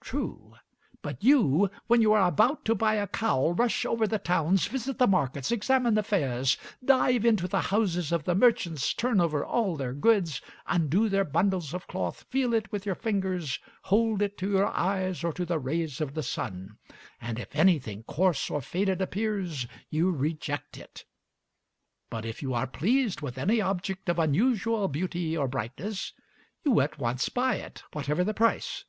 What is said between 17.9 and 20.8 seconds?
coarse or faded appears, you reject